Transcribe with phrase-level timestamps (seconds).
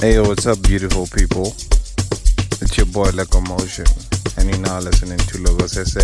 [0.00, 1.48] Hey, what's up, beautiful people?
[2.62, 3.84] It's your boy Locomotion,
[4.38, 6.00] and you're now listening to Logos SA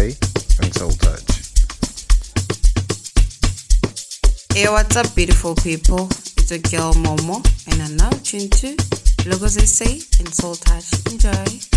[0.61, 1.23] and Soul Touch.
[4.53, 6.09] Hey, what's up, beautiful people?
[6.37, 7.41] It's a girl Momo,
[7.73, 8.77] and I'm now tuned to
[9.27, 9.87] Logos SA
[10.21, 10.93] and Soul Touch.
[11.11, 11.76] Enjoy.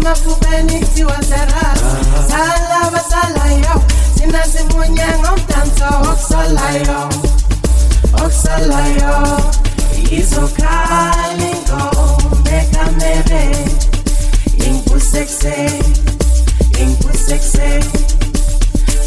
[0.00, 1.74] Sema kubeni tiwa sara
[2.28, 3.82] Sala basala yo.
[4.18, 7.08] Sina simunya ngomtanto Oksala yo.
[8.24, 9.38] Oksala yo.
[10.10, 11.82] Izo kalingo
[12.44, 13.44] Meka mere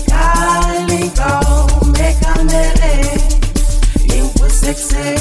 [0.10, 3.18] Kalingo Meka mere
[4.16, 5.18] Inku sekse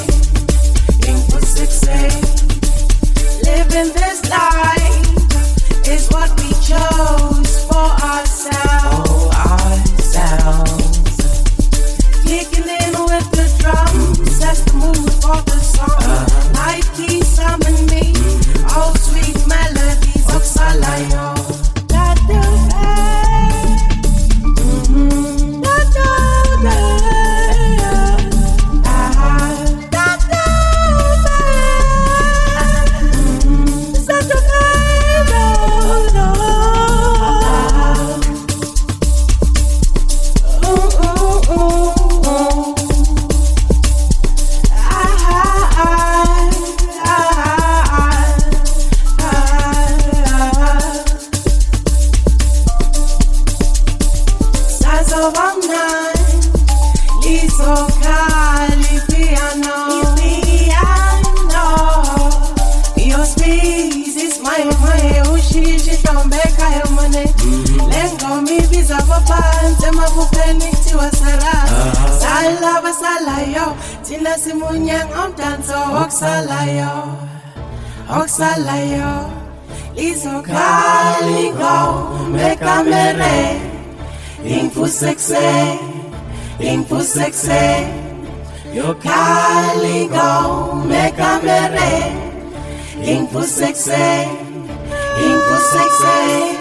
[1.09, 1.41] Inku
[3.45, 5.12] Living this life.
[12.25, 15.12] Kicking in with the drums, that's the move.
[78.43, 79.31] mosala yo
[79.97, 81.77] lizokaligo
[82.35, 83.37] mekamere
[84.45, 85.79] infusekse
[86.59, 87.63] infusekse
[88.75, 90.31] yokaligo
[90.91, 91.93] mekamere
[93.15, 94.05] infusekse
[95.29, 96.52] infusekse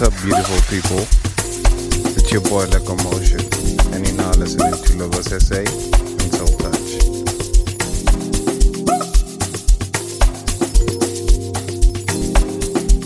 [0.00, 1.00] what's up, beautiful people?
[2.16, 3.40] It's your boy Locomotion,
[3.92, 6.90] and you're now listening to Logos SA and Soul Touch.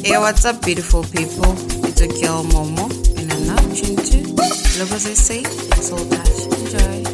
[0.07, 1.57] Hey, what's up, beautiful people?
[1.85, 2.89] It's a girl Momo,
[3.19, 4.19] and I'm now tuned to
[4.79, 6.47] Logos SA and Soul Touch.
[6.61, 7.14] Enjoy.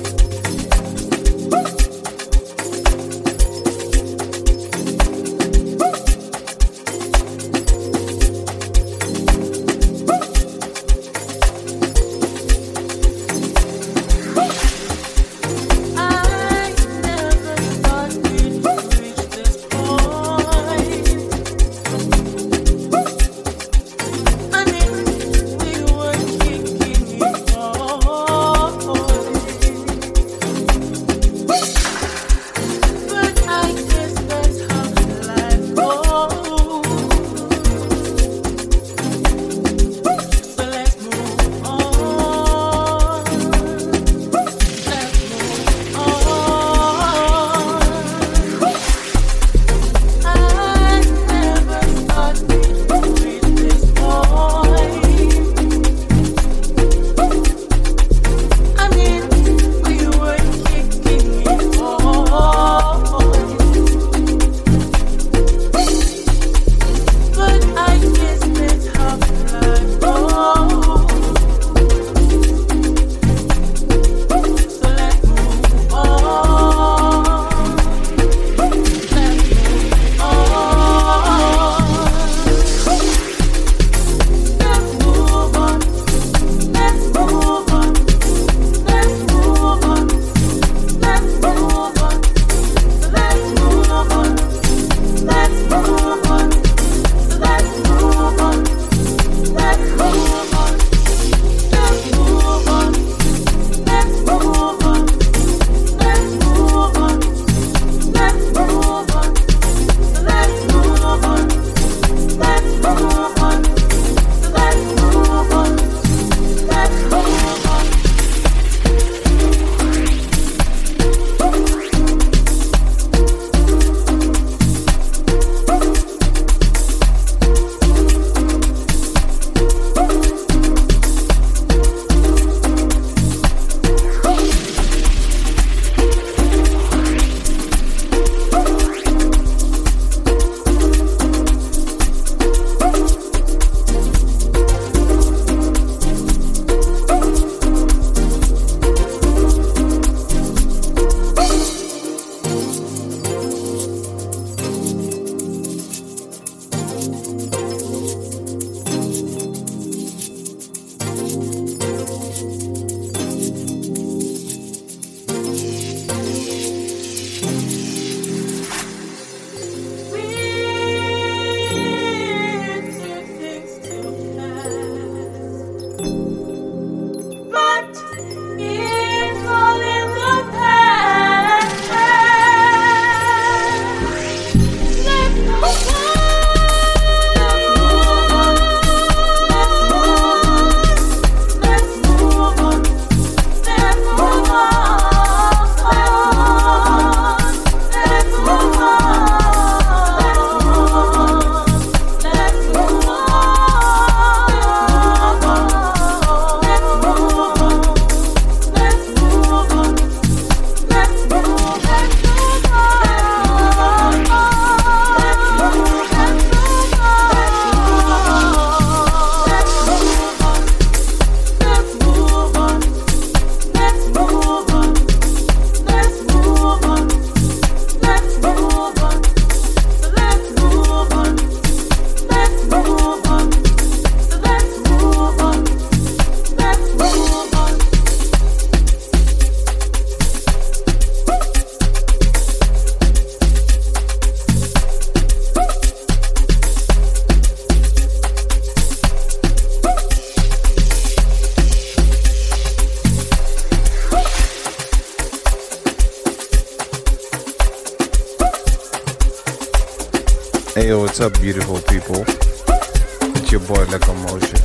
[260.90, 262.24] Yo, what's up, beautiful people?
[262.26, 264.58] It's your boy Locomotion,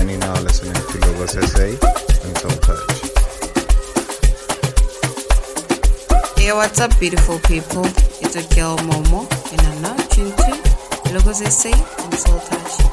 [0.00, 2.92] and you're now listening to Logos SA and Soul Touch.
[6.38, 7.84] Hey, what's up, beautiful people?
[8.22, 11.68] It's your girl Momo, and I'm now tuned to Logos SA
[12.04, 12.85] and Soul Touch.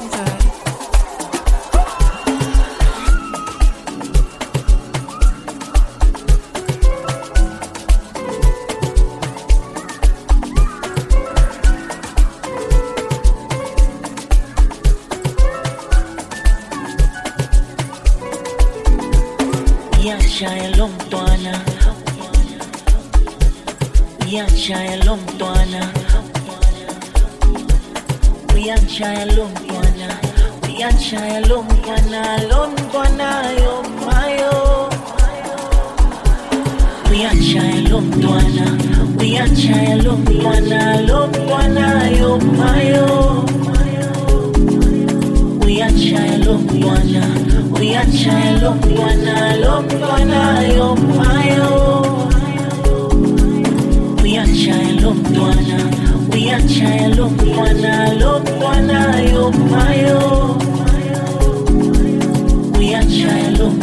[20.34, 21.54] Iacha e lomtoana
[24.28, 25.82] Iacha e lomtoana
[28.58, 30.10] Iacha e lomtoana
[30.80, 33.30] Iacha e lomtoana lomtoana
[33.62, 33.76] yo
[34.08, 34.90] mayo.
[37.14, 38.66] Iacha e lomtoana
[39.22, 43.46] Iacha e lomtoana lomtoana yo mayo.
[45.68, 47.43] Iacha e lomtoana
[47.80, 51.70] we are child of Ghana, love Ghana, your fire.
[54.22, 55.80] We are child of Ghana,
[56.32, 59.04] we are child of Ghana, love Ghana,
[62.74, 63.74] uyachaye lokubona We are child of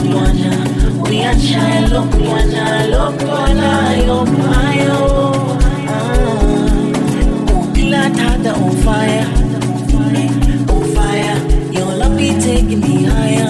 [1.10, 3.68] uyachaye lokubona lokubona yomayo uyachaye lokubona uyachaye lokubona lokubona
[4.06, 5.00] yomayo
[7.62, 9.26] ukilatada on fire
[10.68, 11.36] on fire
[11.72, 13.49] your love be taking me higher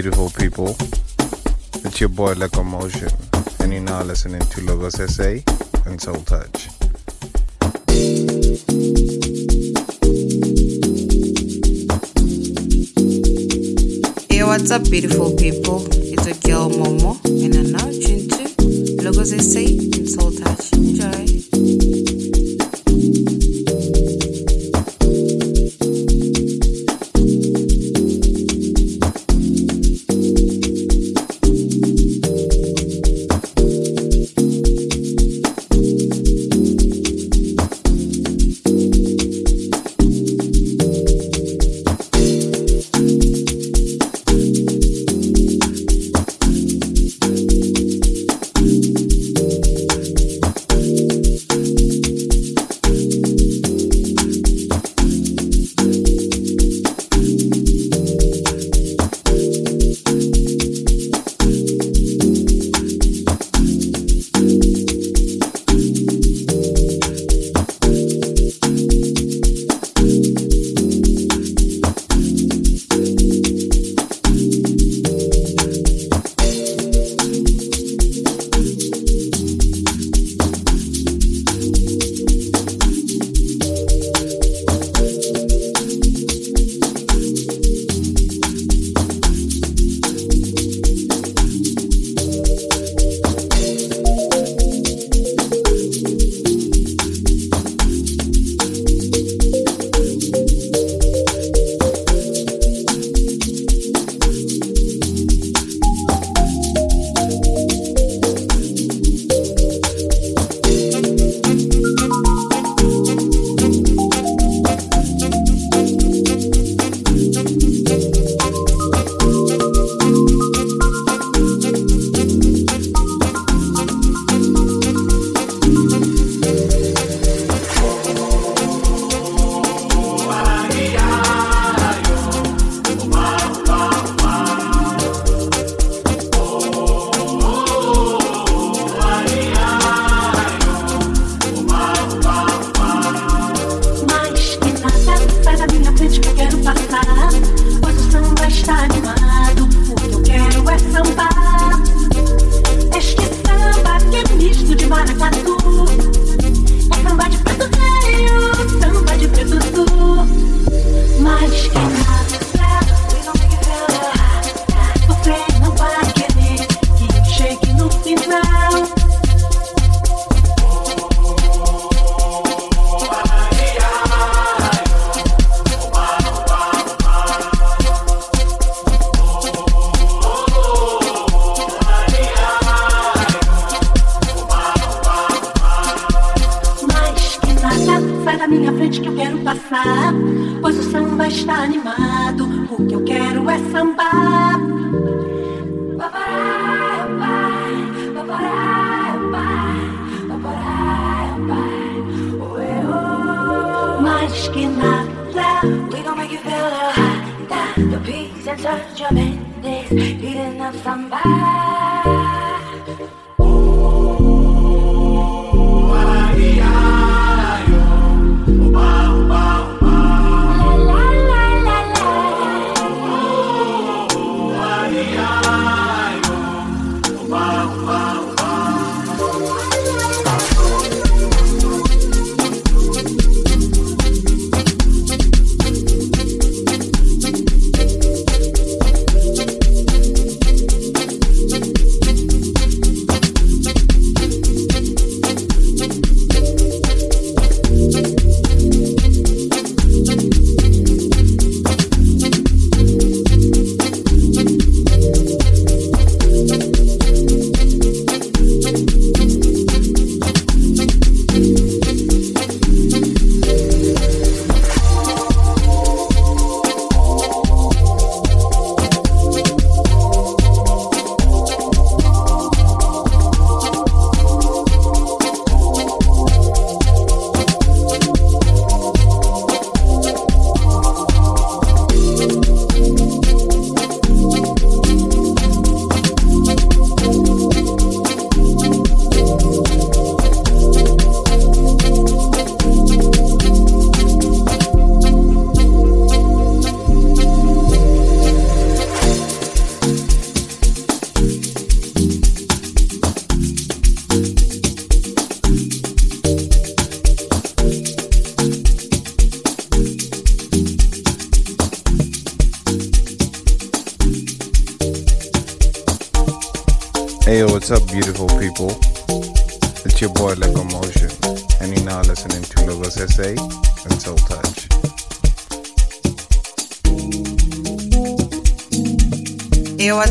[0.00, 0.76] beautiful people.
[1.84, 3.10] It's your boy Locomotion,
[3.58, 5.42] and you're now listening to Logos SA
[5.86, 6.68] and Soul Touch.
[14.30, 15.84] Hey, what's up, beautiful people?
[15.90, 17.17] It's a girl, Momo.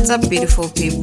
[0.08, 0.97] What's up, beautiful people?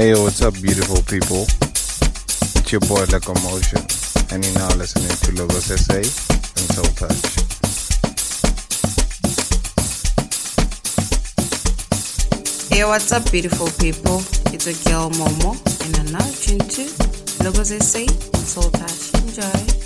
[0.00, 1.42] Hey, what's up, beautiful people?
[1.42, 3.84] It's your boy Locomotion,
[4.32, 7.20] and you're now listening to Logos SA and Soul Touch.
[12.72, 14.22] Hey, what's up, beautiful people?
[14.54, 19.12] It's a girl Momo, and I'm now tuned to Logos SA and Soul Touch.
[19.22, 19.79] Enjoy.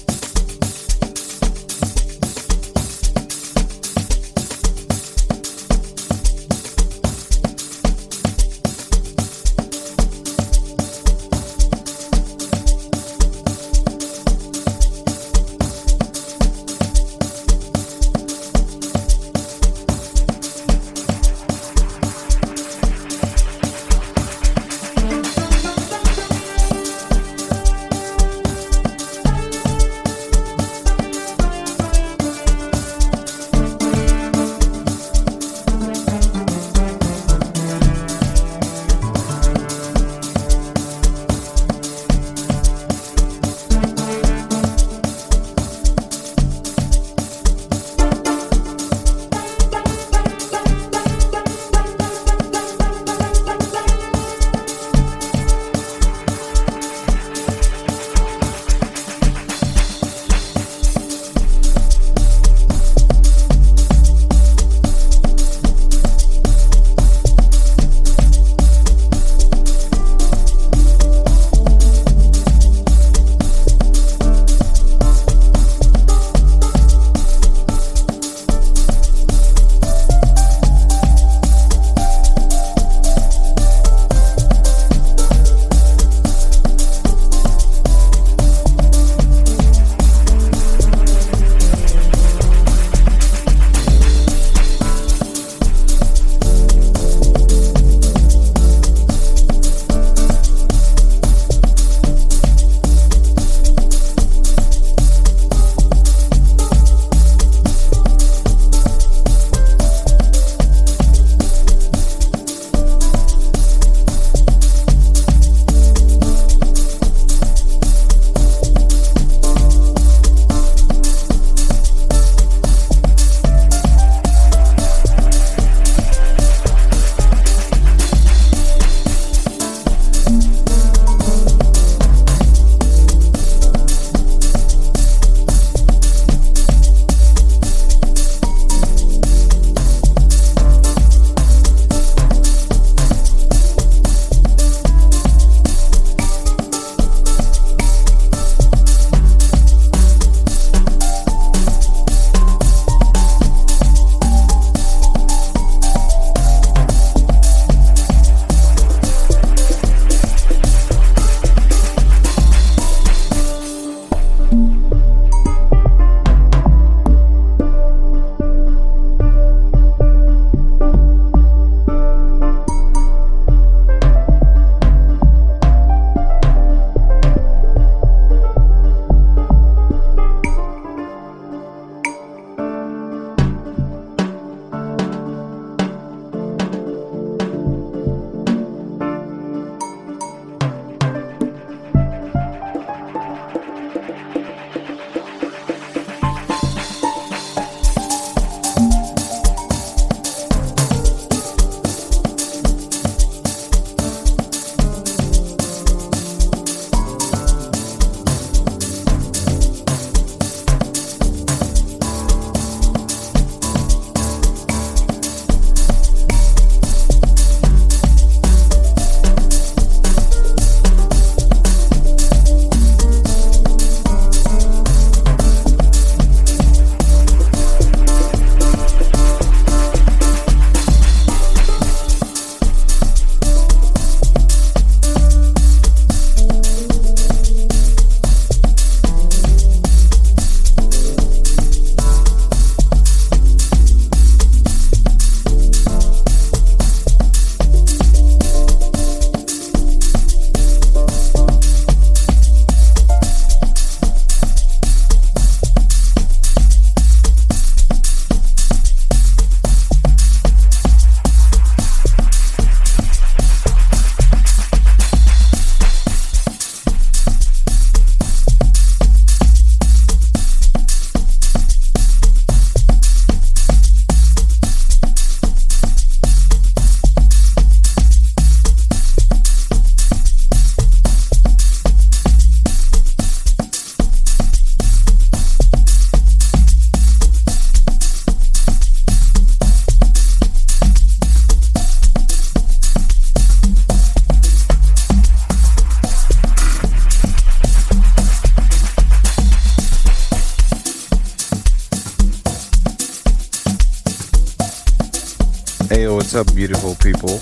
[306.34, 307.34] What's up, beautiful people?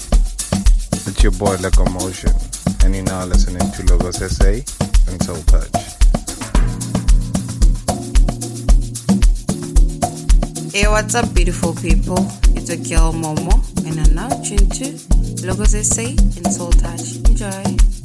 [1.09, 2.31] It's your boy Locomotion,
[2.85, 4.61] and you're now listening to Logos SA
[5.09, 5.73] and Soul Touch.
[10.75, 12.19] Hey, what's up, beautiful people?
[12.55, 13.57] It's your girl Momo,
[13.87, 17.17] and I'm now tuned to Logos SA and Soul Touch.
[17.31, 18.02] Enjoy.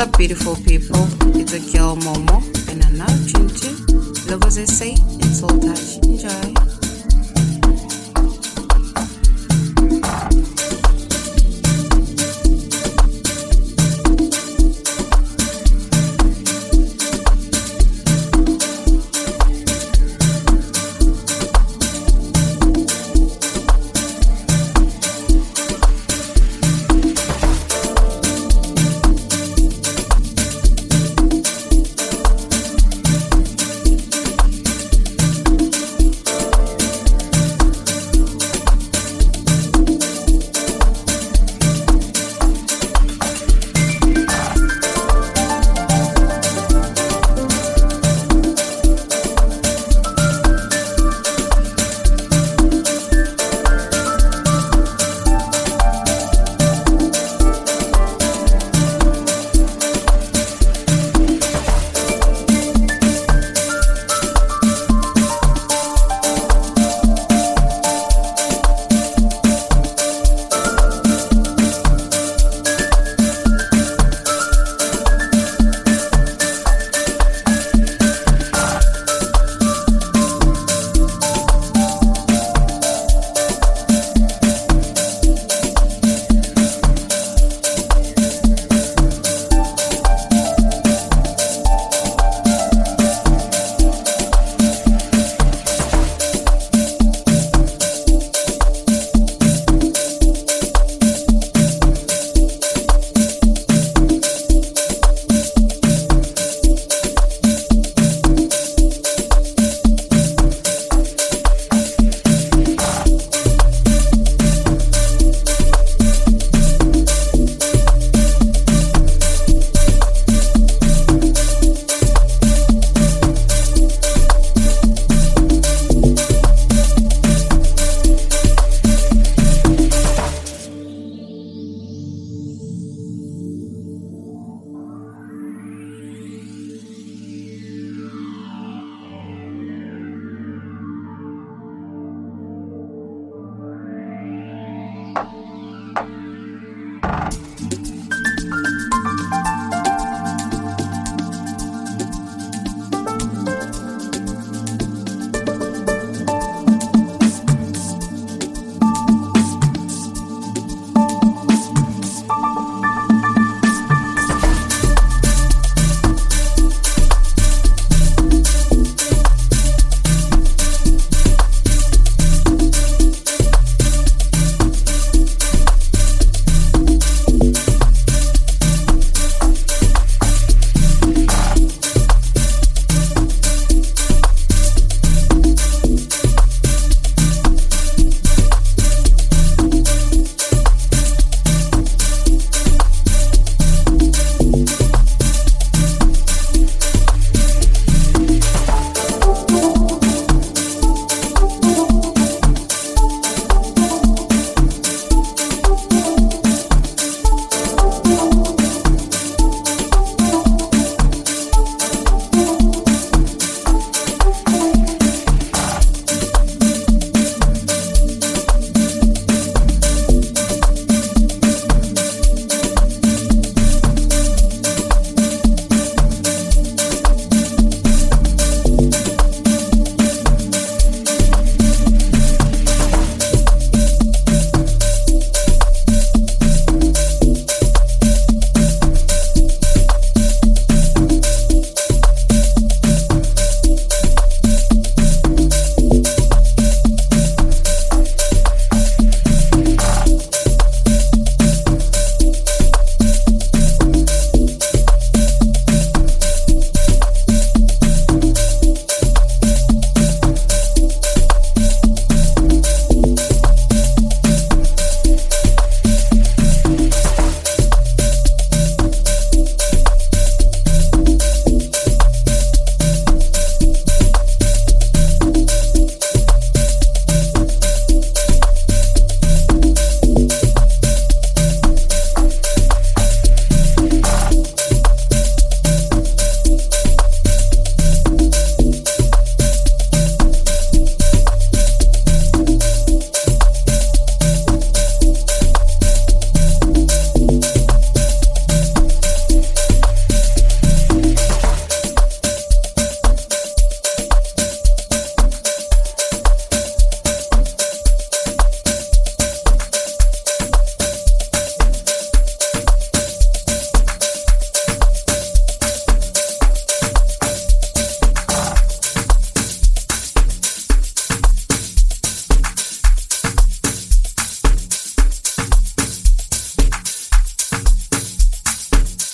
[0.00, 0.54] What's up, beautiful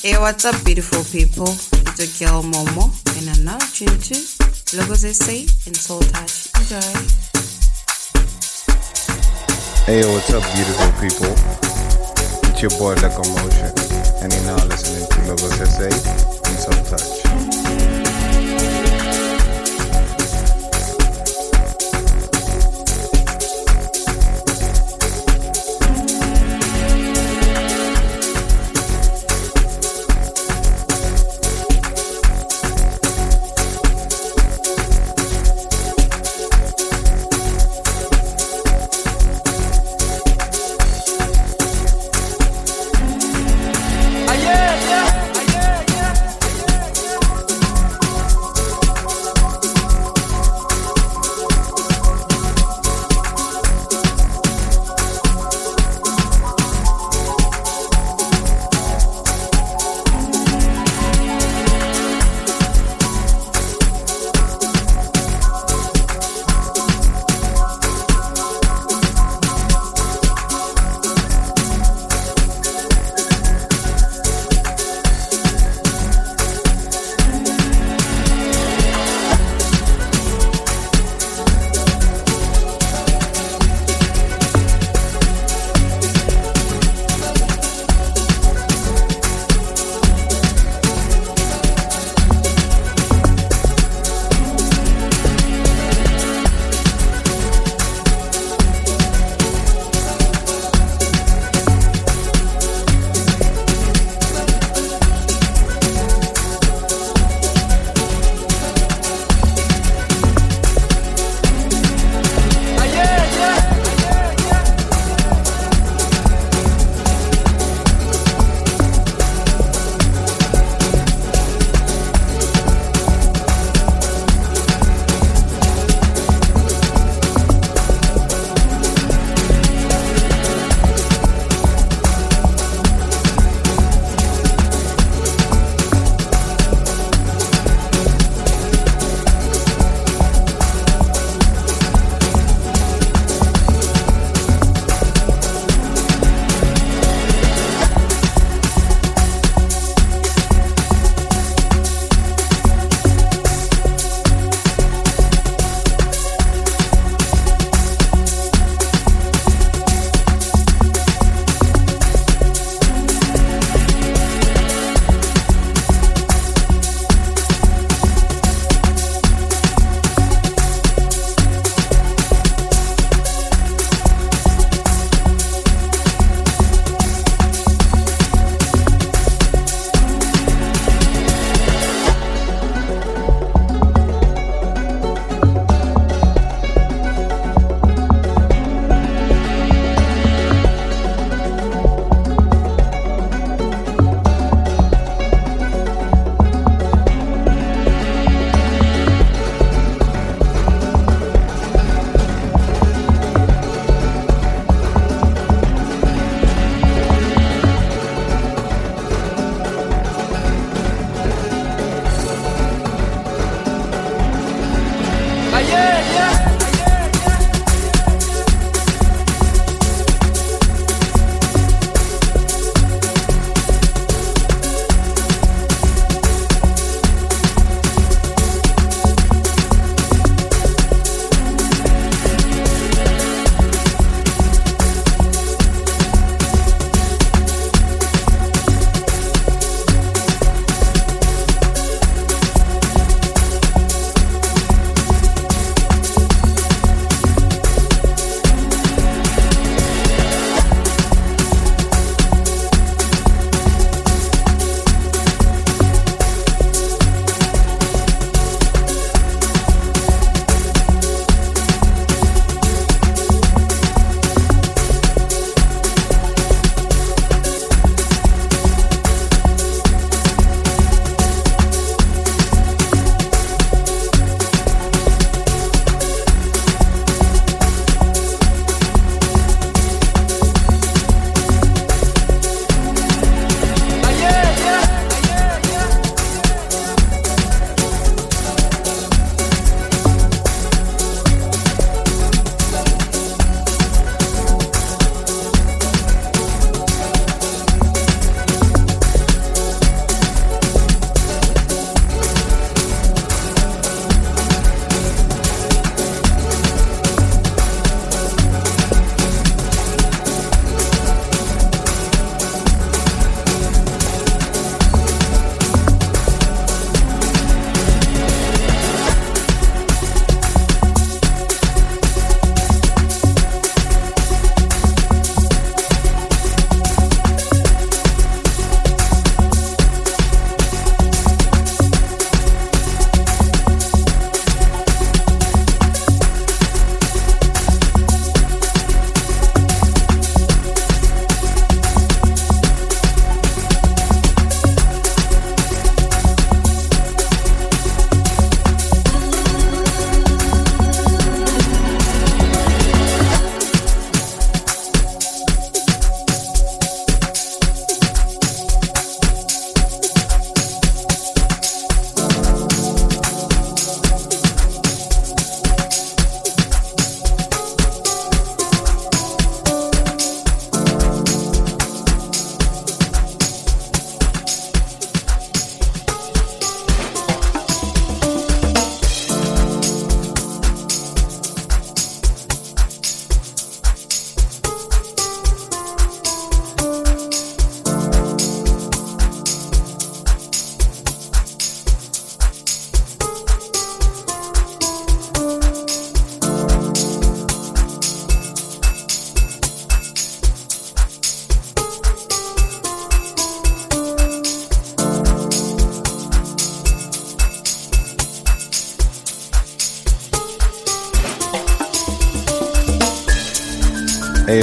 [0.06, 1.48] Hey, what's up, beautiful people?
[1.50, 5.32] It's your girl Momo, and I'm now tuned to Logos SA
[5.66, 6.46] and Soul Touch.
[6.54, 6.78] Enjoy.
[9.82, 11.34] Hey, what's up, beautiful people?
[12.52, 13.74] It's your boy Locomotion,
[14.22, 17.65] and you're now listening to Logos SA and Soul Touch.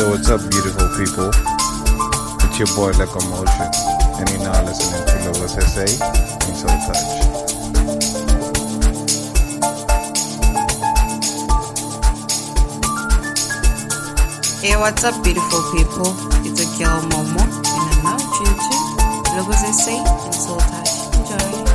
[0.09, 1.29] What's up, beautiful people?
[2.47, 3.69] It's your boy Locomotion,
[4.19, 7.09] and you're now listening to Logos SA and Soul Touch.
[14.61, 16.15] Hey, what's up, beautiful people?
[16.45, 18.75] It's a girl Momo, and I'm now tuned to
[19.37, 19.95] Logos SA
[20.25, 20.91] and Soul Touch.
[21.15, 21.72] Enjoy.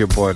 [0.00, 0.32] Your boy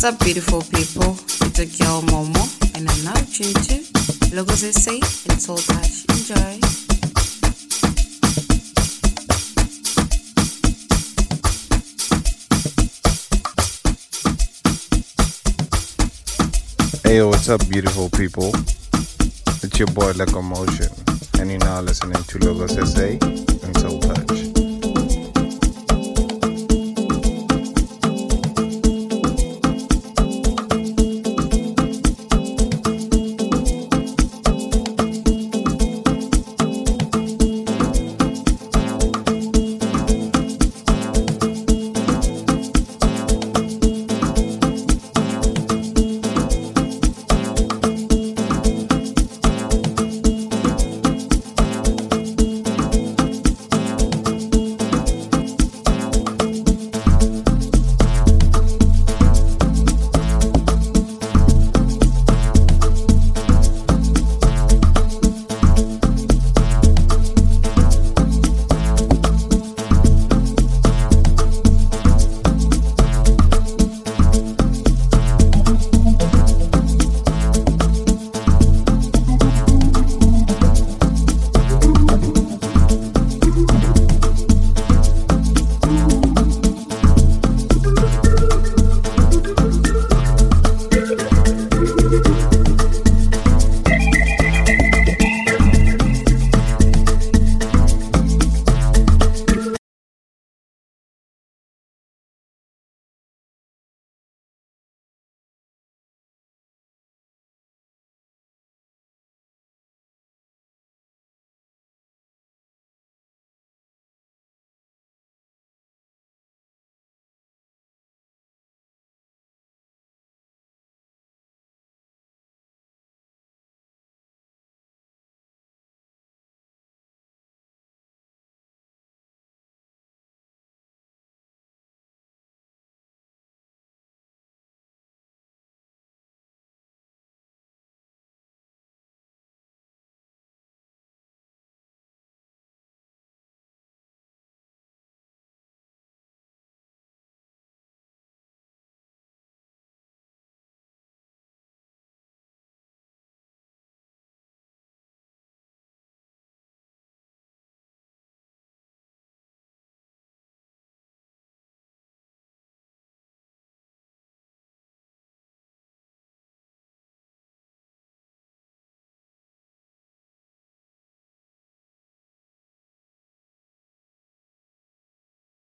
[0.00, 1.16] what's up, beautiful people?
[1.42, 6.04] It's a girl Momo, and I'm now tuned to Logos SA and Soul Touch.
[6.10, 6.60] Enjoy.
[17.02, 18.52] Hey, what's up, beautiful people?
[19.64, 20.92] It's your boy Locomotion,
[21.40, 23.27] and you're now listening to Logos SA